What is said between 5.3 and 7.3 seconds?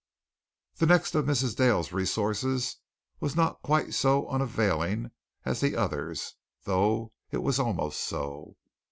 as the others, though